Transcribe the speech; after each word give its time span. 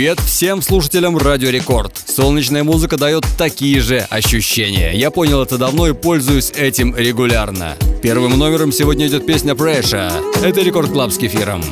Привет 0.00 0.18
всем 0.20 0.62
слушателям 0.62 1.18
Радио 1.18 1.50
Рекорд. 1.50 1.92
Солнечная 1.94 2.64
музыка 2.64 2.96
дает 2.96 3.26
такие 3.36 3.80
же 3.80 3.98
ощущения. 3.98 4.92
Я 4.94 5.10
понял 5.10 5.42
это 5.42 5.58
давно 5.58 5.88
и 5.88 5.92
пользуюсь 5.92 6.52
этим 6.52 6.96
регулярно. 6.96 7.76
Первым 8.02 8.38
номером 8.38 8.72
сегодня 8.72 9.08
идет 9.08 9.26
песня 9.26 9.52
Pressure. 9.52 10.10
Это 10.42 10.62
Record 10.62 10.90
Club 10.90 11.12
с 11.12 11.18
кефиром. 11.18 11.62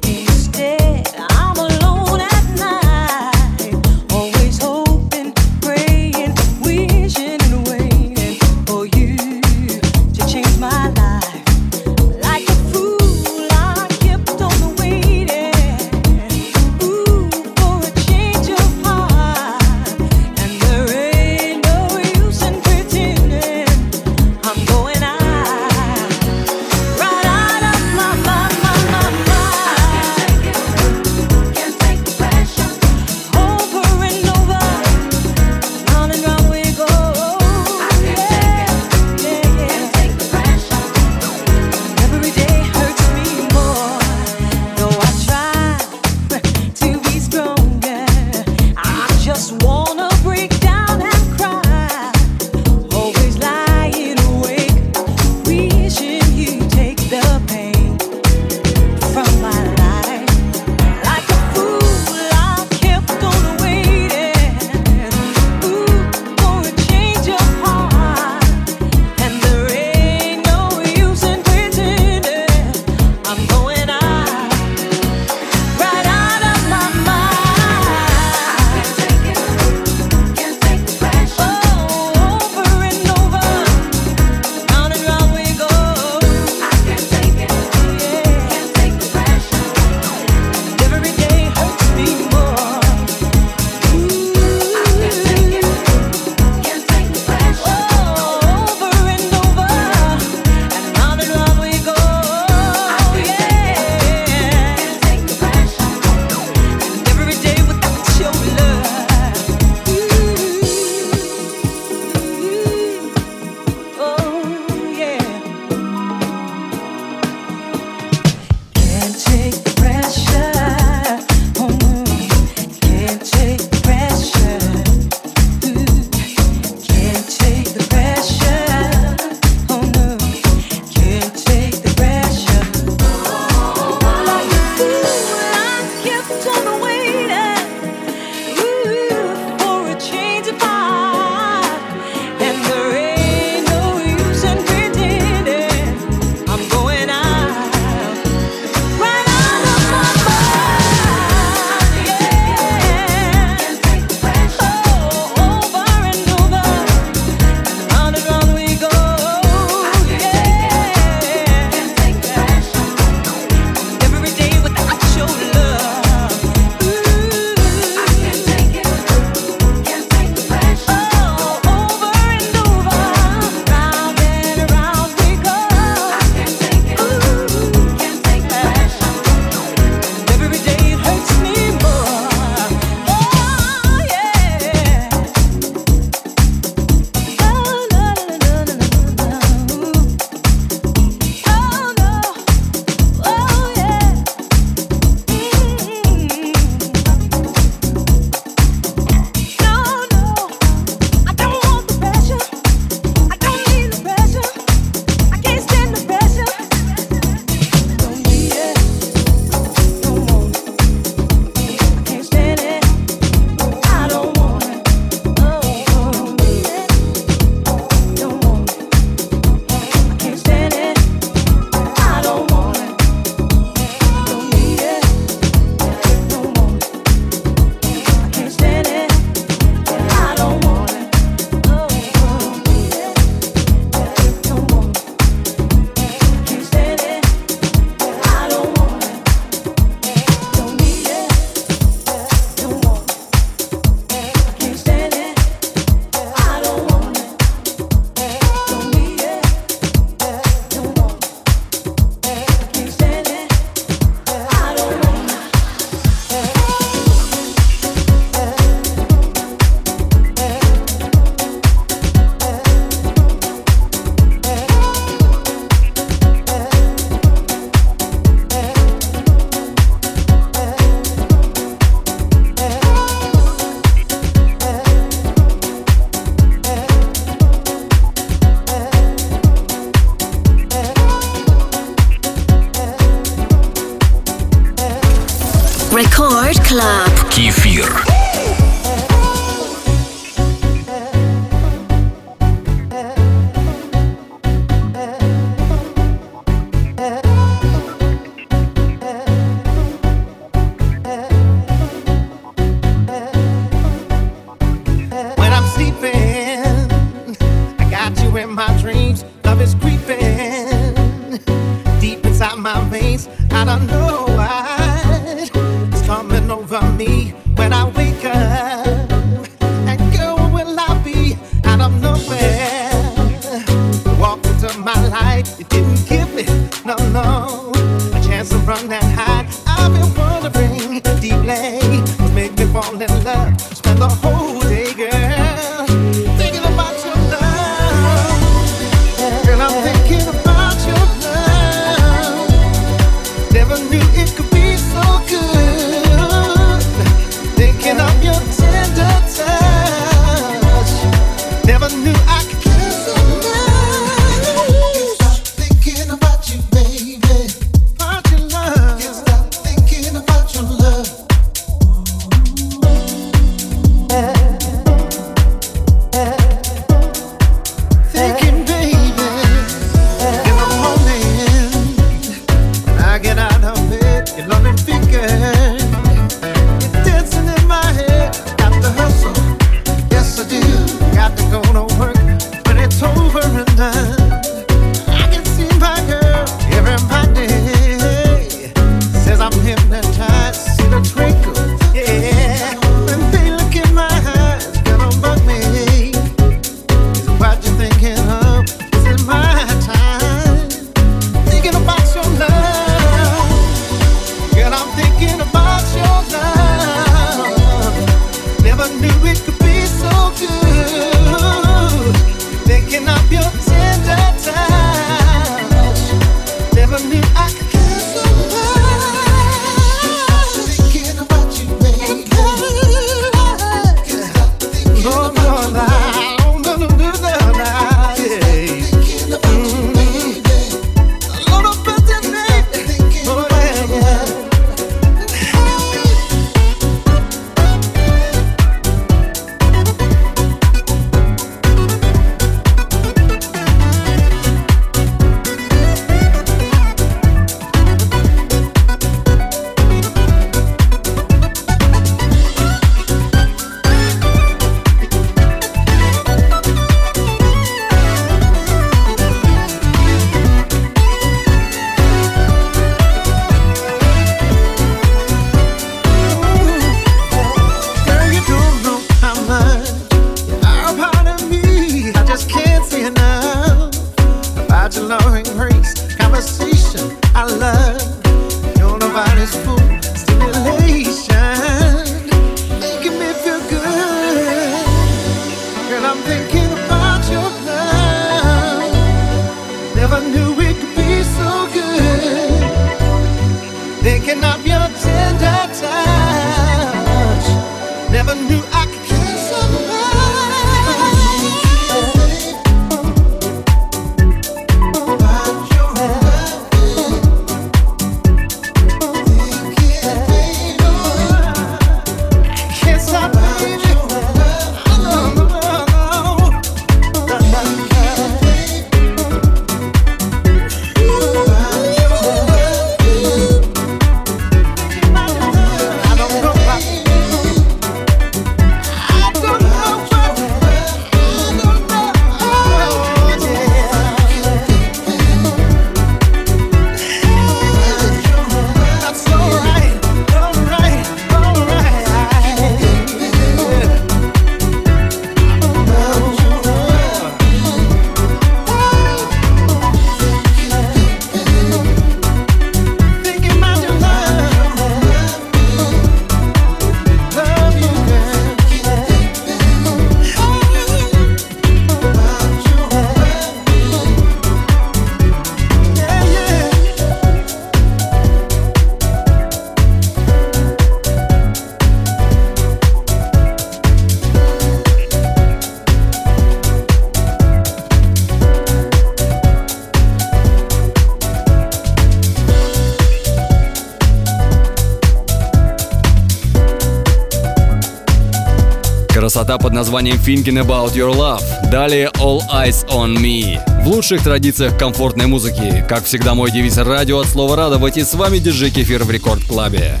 Названием 589.76 590.16
Thinking 590.16 590.64
About 590.64 590.94
Your 590.94 591.14
Love. 591.14 591.70
Далее 591.70 592.10
All 592.14 592.40
Eyes 592.50 592.86
On 592.88 593.14
Me. 593.14 593.60
В 593.84 593.88
лучших 593.88 594.22
традициях 594.22 594.78
комфортной 594.78 595.26
музыки. 595.26 595.84
Как 595.86 596.04
всегда, 596.04 596.34
мой 596.34 596.50
девиз 596.50 596.78
радио 596.78 597.20
от 597.20 597.26
слова 597.26 597.56
радовать. 597.56 597.98
И 597.98 598.02
с 598.02 598.14
вами 598.14 598.38
диджей 598.38 598.70
Кефир 598.70 599.04
в 599.04 599.10
Рекорд 599.10 599.44
Клабе. 599.44 600.00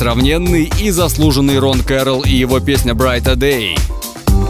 Несравненный 0.00 0.72
и 0.80 0.88
заслуженный 0.88 1.58
Рон 1.58 1.82
Кэрролл 1.82 2.22
и 2.22 2.30
его 2.30 2.58
песня 2.58 2.94
«Brighter 2.94 3.34
Day». 3.34 3.78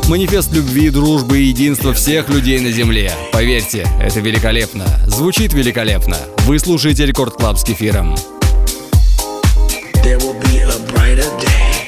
Манифест 0.09 0.53
любви, 0.53 0.91
дружбы 0.91 1.41
и 1.41 1.47
единства 1.47 1.93
всех 1.93 2.29
людей 2.29 2.61
на 2.61 2.71
Земле. 2.71 3.13
Поверьте, 3.33 3.85
это 4.01 4.21
великолепно. 4.21 4.85
Звучит 5.09 5.53
великолепно. 5.53 6.19
Вы 6.47 6.61
слушаете 6.61 7.05
Record 7.05 7.35
Club 7.35 7.59
с 7.59 7.65
кефиром. 7.65 8.15
There 10.05 10.21
will 10.21 10.41
be 10.41 10.61
a 10.61 10.79
brighter 10.93 11.27
day. 11.41 11.80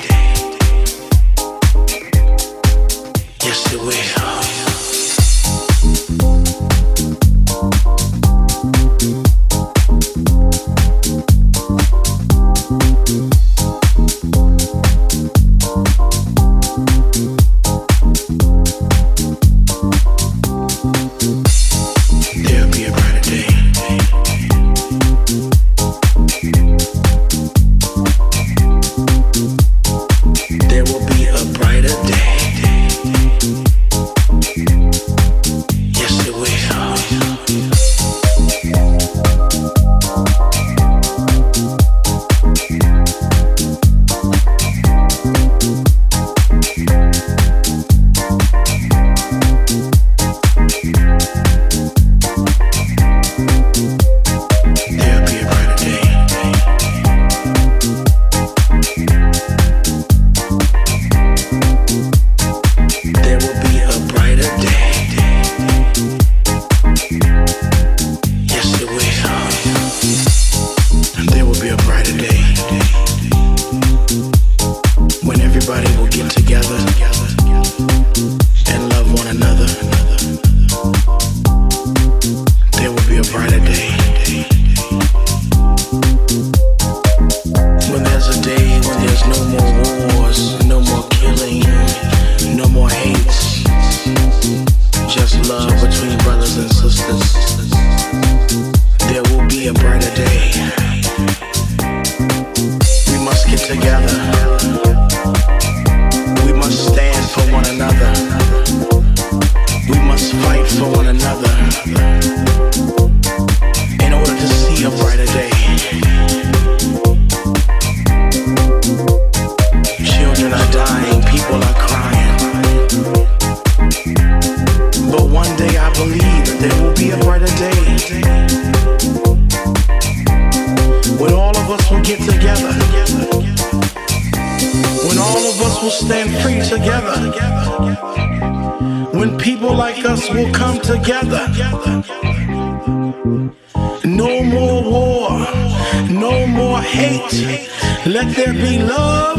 Let 148.23 148.37
there 148.37 148.53
be 148.53 148.79
love. 148.79 149.37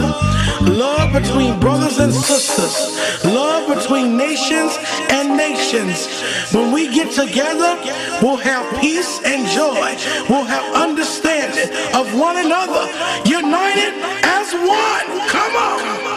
Love 0.67 1.13
between 1.13 1.57
brothers 1.57 1.99
and 1.99 2.13
sisters. 2.13 3.23
Love 3.23 3.73
between 3.73 4.17
nations 4.17 4.77
and 5.09 5.37
nations. 5.37 6.05
When 6.53 6.73
we 6.73 6.93
get 6.93 7.09
together, 7.09 7.79
we'll 8.21 8.35
have 8.35 8.81
peace 8.81 9.21
and 9.23 9.47
joy. 9.47 9.95
We'll 10.29 10.43
have 10.43 10.75
understanding 10.75 11.73
of 11.95 12.13
one 12.19 12.35
another. 12.35 12.91
United 13.23 13.93
as 14.25 14.51
one. 14.51 15.29
Come 15.29 15.55
on. 15.55 16.12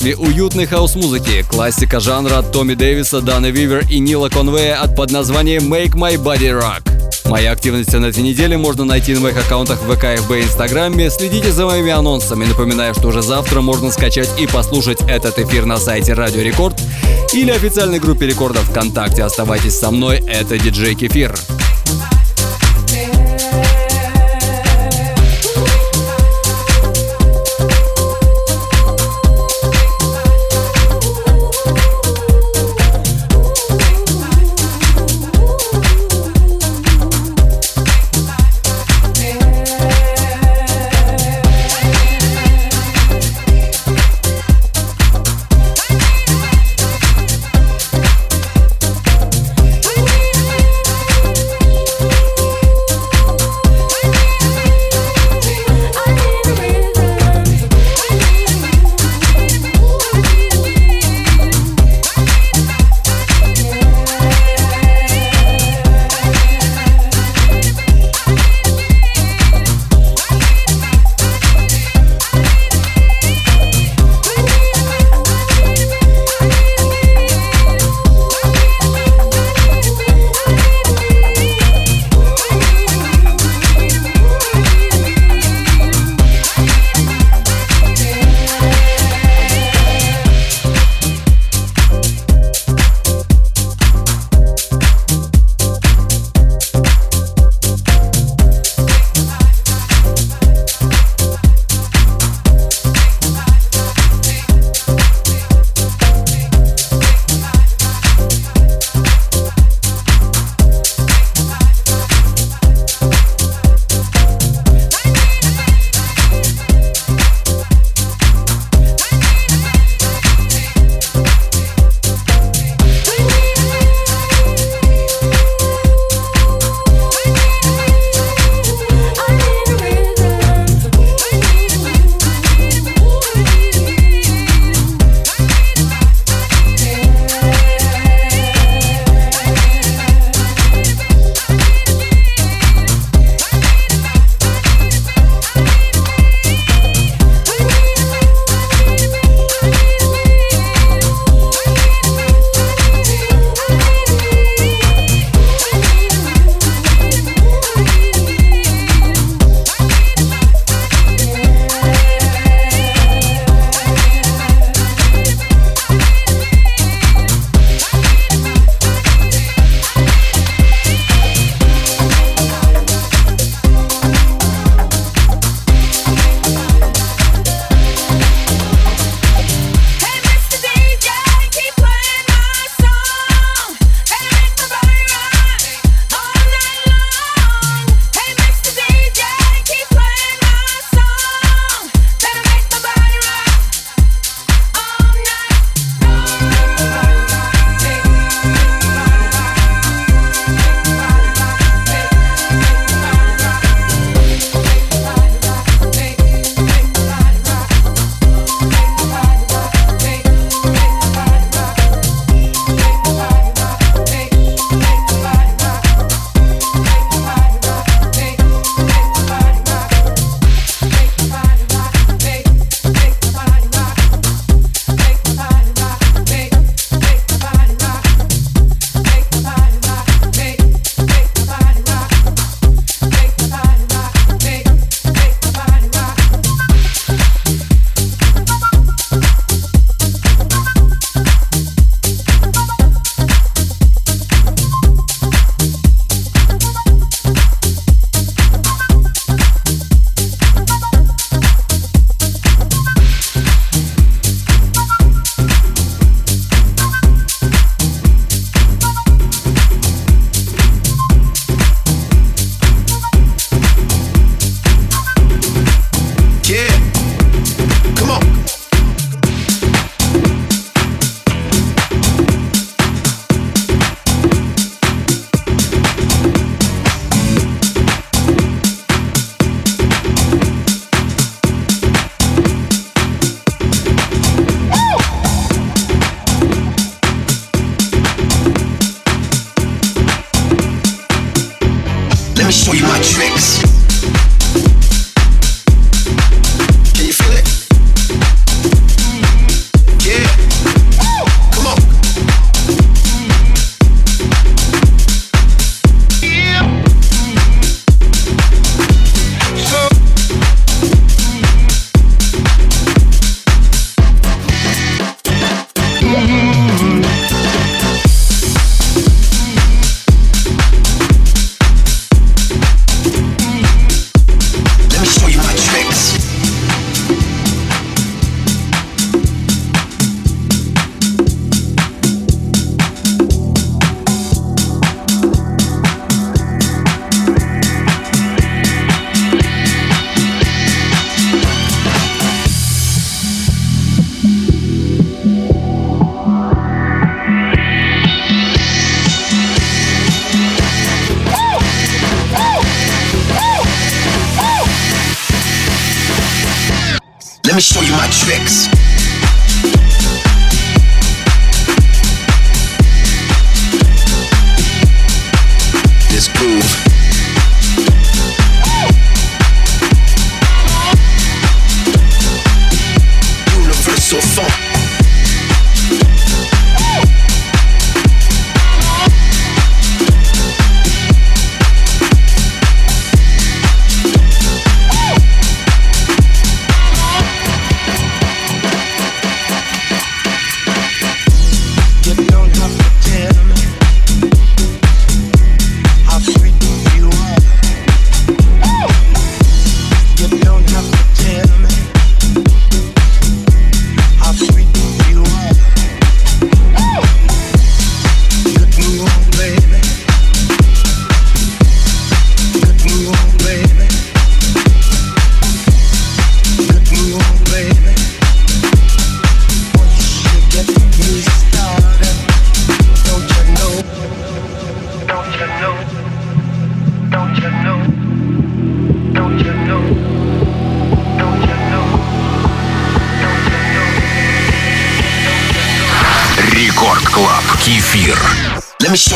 Пространстве 0.00 0.16
уютной 0.16 0.66
хаус-музыки, 0.66 1.44
классика 1.48 2.00
жанра 2.00 2.42
Томми 2.42 2.74
Дэвиса, 2.74 3.20
Дана 3.20 3.50
Вивер 3.50 3.84
и 3.90 3.98
Нила 3.98 4.28
Конвея 4.28 4.80
от 4.80 4.96
под 4.96 5.10
названием 5.10 5.72
«Make 5.72 5.92
My 5.92 6.16
Body 6.16 6.58
Rock». 6.58 7.28
Мои 7.28 7.44
активности 7.46 7.96
на 7.96 8.06
этой 8.06 8.22
неделе 8.22 8.56
можно 8.56 8.84
найти 8.84 9.14
на 9.14 9.20
моих 9.20 9.36
аккаунтах 9.36 9.78
ВК, 9.80 10.20
ФБ 10.20 10.32
и 10.32 10.42
Инстаграме. 10.42 11.10
Следите 11.10 11.52
за 11.52 11.66
моими 11.66 11.90
анонсами. 11.90 12.46
Напоминаю, 12.46 12.94
что 12.94 13.08
уже 13.08 13.22
завтра 13.22 13.60
можно 13.60 13.90
скачать 13.90 14.30
и 14.40 14.46
послушать 14.46 14.98
этот 15.06 15.38
эфир 15.38 15.66
на 15.66 15.78
сайте 15.78 16.14
Радио 16.14 16.42
Рекорд 16.42 16.74
или 17.34 17.50
официальной 17.50 18.00
группе 18.00 18.26
рекордов 18.26 18.64
ВКонтакте. 18.70 19.22
Оставайтесь 19.22 19.78
со 19.78 19.90
мной, 19.90 20.18
это 20.26 20.58
диджей 20.58 20.94
Кефир. 20.94 21.34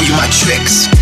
You 0.08 0.12
my 0.16 0.28
tricks. 0.28 0.93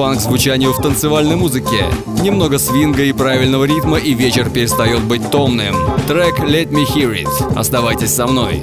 Переходим 0.00 0.16
к 0.16 0.20
фанк-звучанию 0.20 0.72
в 0.72 0.80
танцевальной 0.80 1.36
музыке. 1.36 1.84
Немного 2.22 2.58
свинга 2.58 3.02
и 3.02 3.12
правильного 3.12 3.64
ритма, 3.64 3.98
и 3.98 4.14
вечер 4.14 4.48
перестает 4.48 5.02
быть 5.02 5.30
томным. 5.30 5.74
Трек 6.08 6.40
«Let 6.40 6.70
Me 6.70 6.84
Hear 6.86 7.24
It». 7.24 7.58
Оставайтесь 7.58 8.14
со 8.14 8.26
мной. 8.26 8.62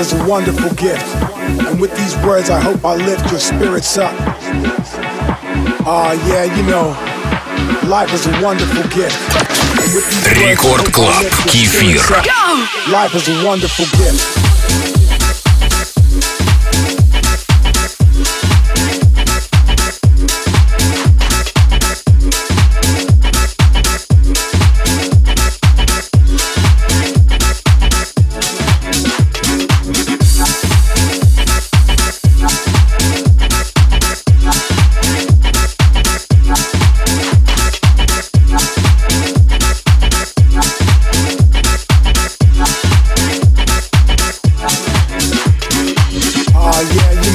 is 0.00 0.14
a 0.14 0.26
wonderful 0.26 0.70
gift. 0.76 1.04
And 1.68 1.78
with 1.78 1.94
these 1.98 2.16
words, 2.24 2.48
I 2.48 2.58
hope 2.58 2.82
I 2.82 2.96
lift 2.96 3.30
your 3.30 3.38
spirits 3.38 3.98
up. 3.98 4.14
Ah, 5.84 6.08
uh, 6.08 6.12
yeah, 6.28 6.44
you 6.44 6.62
know, 6.62 6.96
life 7.86 8.10
is 8.14 8.26
a 8.26 8.32
wonderful 8.42 8.82
gift. 8.88 9.20
Рекорд 10.40 10.90
Клаб. 10.90 11.26
Кефир. 11.52 12.00
Life 12.90 13.14
is 13.16 13.28
a 13.28 13.44
wonderful 13.44 13.84
gift. 13.98 14.59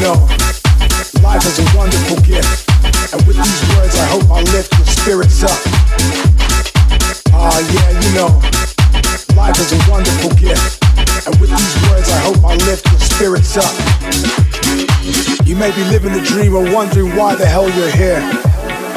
you 0.00 0.36
life 1.22 1.44
is 1.46 1.58
a 1.58 1.76
wonderful 1.76 2.16
gift. 2.22 2.68
And 3.12 3.20
with 3.26 3.36
these 3.36 3.62
words, 3.76 3.94
I 3.96 4.06
hope 4.06 4.28
I 4.30 4.42
lift 4.52 4.72
your 4.76 4.86
spirits 4.86 5.42
up. 5.42 5.58
Ah, 7.32 7.58
yeah, 7.72 7.88
you 8.04 8.10
know, 8.14 8.30
life 9.36 9.58
is 9.58 9.72
a 9.72 9.80
wonderful 9.90 10.30
gift. 10.36 10.82
And 11.26 11.34
with 11.40 11.50
these 11.50 11.76
words, 11.88 12.08
I 12.10 12.20
hope 12.20 12.44
I 12.44 12.54
lift 12.68 12.84
your 12.90 13.00
spirits 13.00 13.56
up. 13.56 13.72
You 15.46 15.56
may 15.56 15.70
be 15.74 15.84
living 15.84 16.12
a 16.12 16.24
dream 16.24 16.54
or 16.54 16.64
wondering 16.72 17.16
why 17.16 17.34
the 17.34 17.46
hell 17.46 17.68
you're 17.70 17.90
here. 17.90 18.20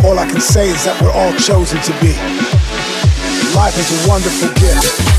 All 0.04 0.18
I 0.20 0.28
can 0.30 0.41
say 0.41 0.70
is 0.70 0.84
that 0.86 1.00
we're 1.02 1.12
all 1.12 1.34
chosen 1.34 1.80
to 1.82 1.93
be. 2.00 2.14
Life 3.56 3.78
is 3.78 3.89
a 4.06 4.10
wonderful 4.10 4.50
gift. 4.60 5.19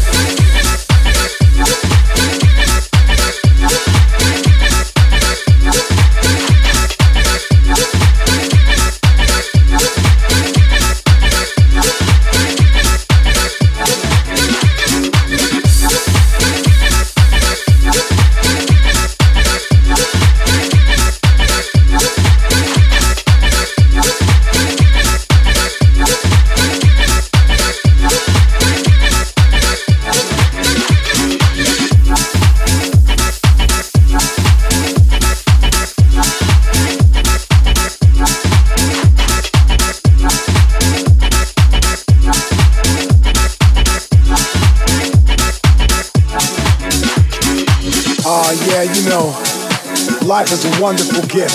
Wonderful 50.81 51.23
gift. 51.29 51.55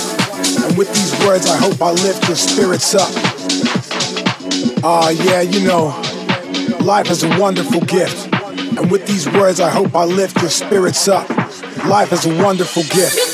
And 0.63 0.78
with 0.78 0.88
these 0.93 1.11
words, 1.26 1.47
I 1.47 1.57
hope 1.57 1.82
I 1.82 1.91
lift 1.91 2.28
your 2.28 2.38
spirits 2.38 2.93
up. 2.93 3.09
Ah, 4.84 5.07
uh, 5.07 5.09
yeah, 5.09 5.41
you 5.41 5.65
know, 5.65 5.88
life 6.82 7.09
is 7.09 7.23
a 7.23 7.39
wonderful 7.39 7.82
gift. 7.82 8.32
And 8.78 8.91
with 8.91 9.07
these 9.07 9.28
words, 9.28 9.59
I 9.59 9.69
hope 9.69 9.95
I 9.95 10.05
lift 10.05 10.39
your 10.41 10.51
spirits 10.51 11.07
up. 11.07 11.28
Life 11.86 12.13
is 12.13 12.26
a 12.28 12.43
wonderful 12.43 12.84
gift. 12.84 13.24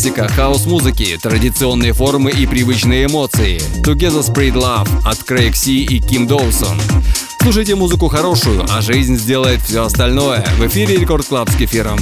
Классика 0.00 0.28
хаус-музыки, 0.28 1.18
традиционные 1.20 1.92
формы 1.92 2.30
и 2.30 2.46
привычные 2.46 3.04
эмоции. 3.04 3.60
Together 3.82 4.22
Spread 4.22 4.54
Love 4.54 4.88
от 5.04 5.22
Крейг 5.24 5.54
Си 5.54 5.84
и 5.84 6.00
Ким 6.00 6.26
Доусон. 6.26 6.80
Слушайте 7.42 7.74
музыку 7.74 8.08
хорошую, 8.08 8.64
а 8.70 8.80
жизнь 8.80 9.18
сделает 9.18 9.60
все 9.60 9.84
остальное. 9.84 10.42
В 10.58 10.66
эфире 10.66 10.96
Record 10.96 11.26
Club 11.26 11.50
с 11.50 11.54
кефиром. 11.54 11.98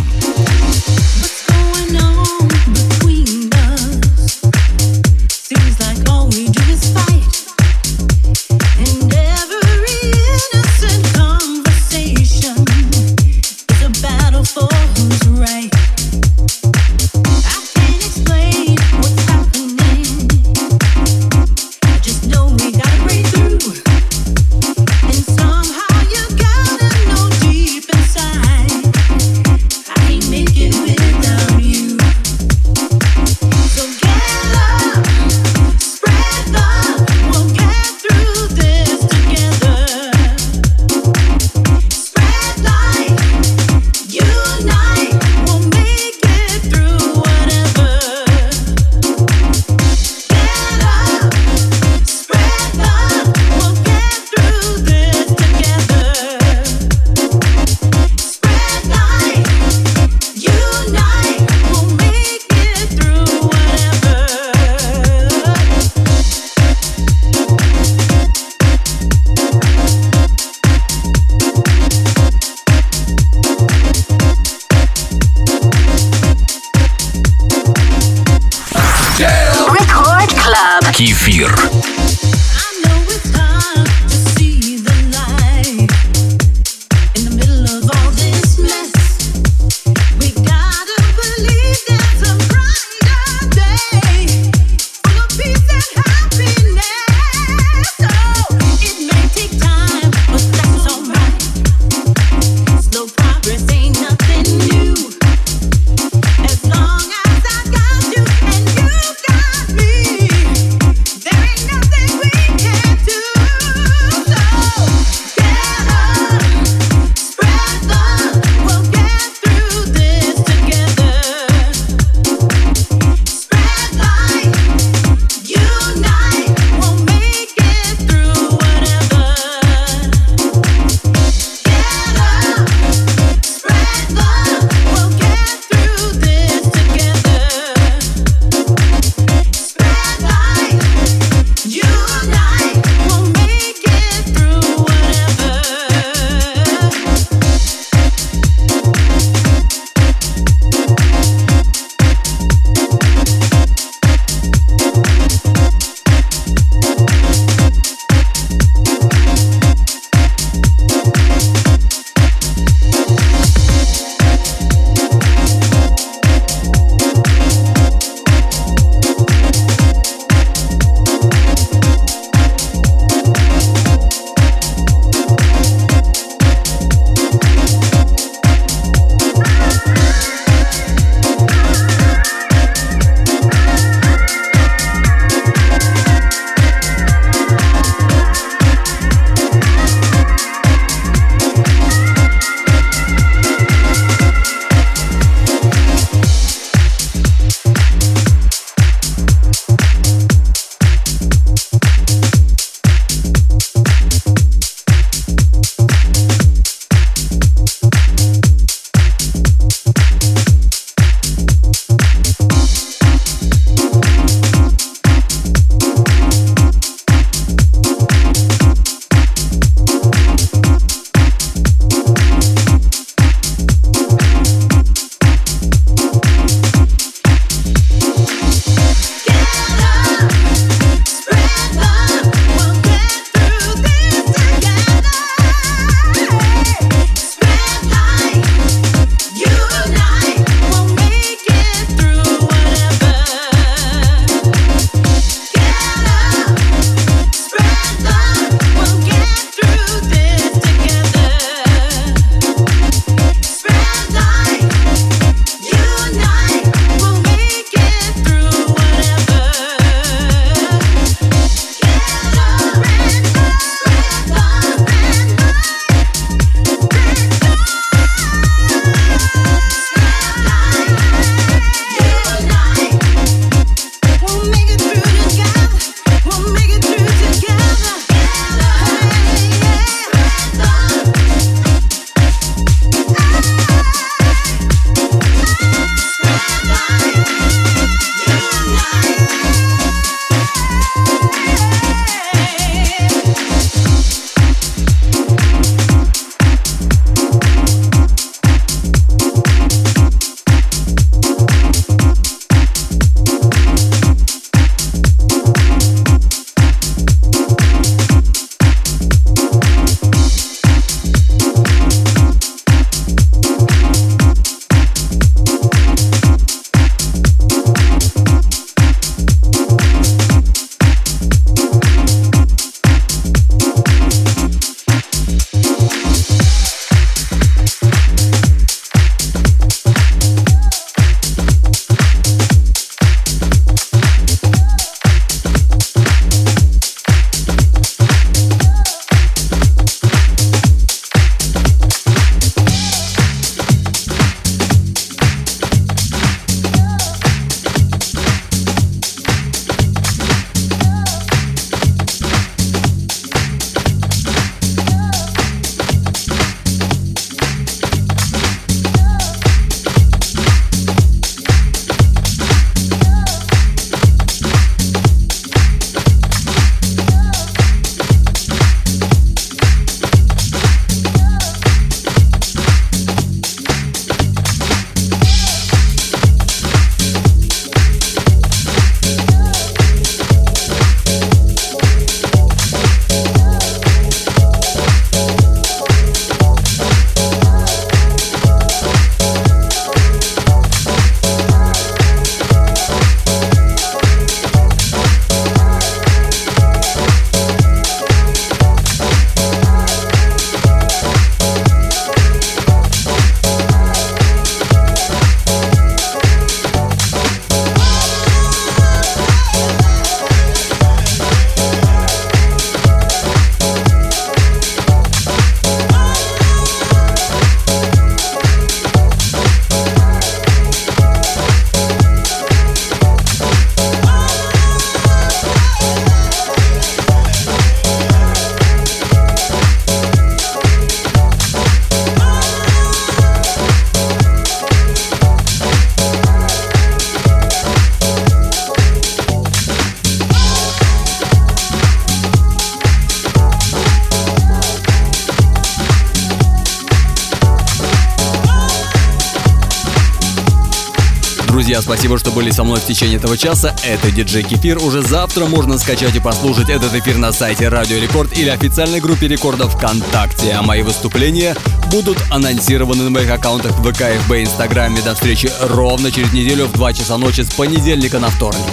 Друзья, 451.78 451.94
спасибо, 451.94 452.18
что 452.18 452.30
были 452.30 452.50
со 452.50 452.64
мной 452.64 452.80
в 452.80 452.84
течение 452.84 453.18
этого 453.18 453.36
часа. 453.36 453.74
Это 453.84 454.10
диджей 454.10 454.42
Кефир. 454.42 454.78
Уже 454.78 455.02
завтра 455.02 455.46
можно 455.46 455.78
скачать 455.78 456.14
и 456.16 456.20
послушать 456.20 456.68
этот 456.68 456.94
эфир 456.94 457.18
на 457.18 457.32
сайте 457.32 457.68
Радио 457.68 457.98
Рекорд 457.98 458.36
или 458.36 458.48
официальной 458.48 459.00
группе 459.00 459.28
Рекорда 459.28 459.68
ВКонтакте. 459.68 460.52
А 460.52 460.62
мои 460.62 460.82
выступления 460.82 461.56
будут 461.90 462.18
анонсированы 462.30 463.04
на 463.04 463.10
моих 463.10 463.30
аккаунтах 463.30 463.72
в 463.72 463.92
ВК, 463.92 464.02
ФБ, 464.24 464.32
Инстаграме. 464.32 465.00
До 465.02 465.14
встречи 465.14 465.50
ровно 465.60 466.10
через 466.10 466.32
неделю 466.32 466.66
в 466.66 466.72
2 466.72 466.92
часа 466.92 467.16
ночи 467.16 467.42
с 467.42 467.52
понедельника 467.52 468.18
на 468.18 468.28
вторник. 468.28 468.64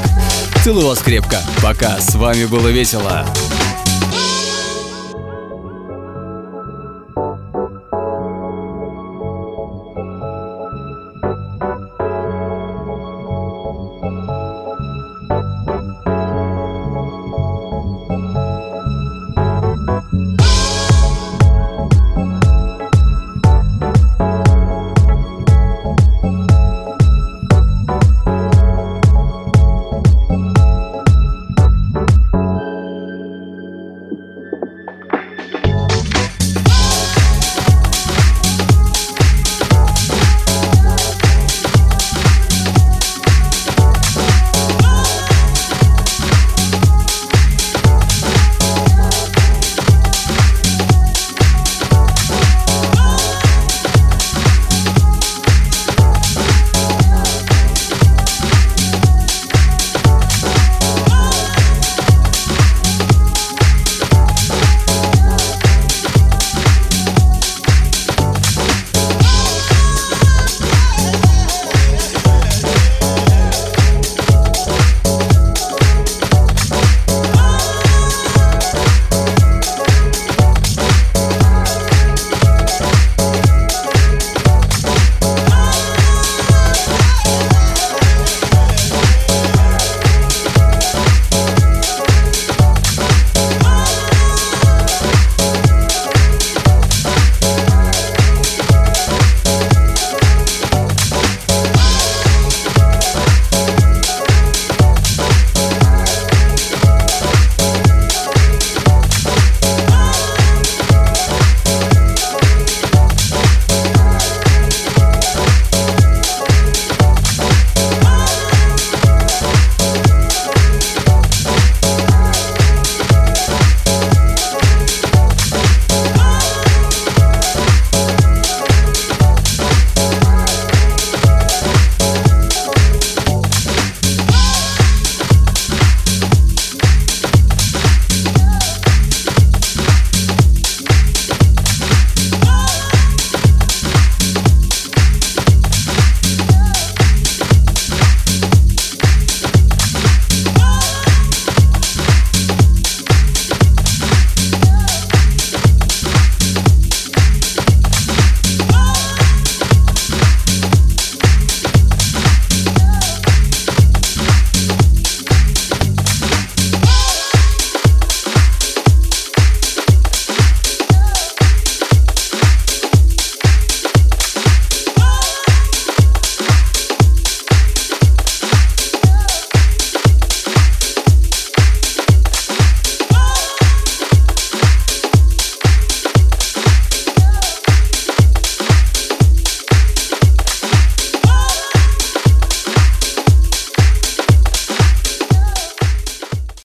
Целую 0.64 0.88
вас 0.88 1.00
крепко. 1.00 1.42
Пока. 1.62 2.00
С 2.00 2.16
вами 2.16 2.46
было 2.46 2.70
весело. 2.70 3.26